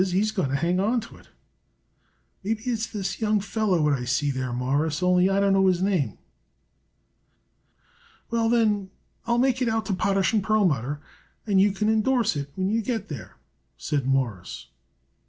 [0.03, 1.27] He's going to hang on to it.
[2.43, 5.83] Maybe it's this young feller what I see there, Mawruss, only I don't know his
[5.83, 6.17] name."
[8.31, 8.89] "Well, then,
[9.27, 11.01] I'll make it out to Potash & Perlmutter,
[11.45, 13.37] and you can indorse it when you get there,"
[13.77, 14.69] said Morris.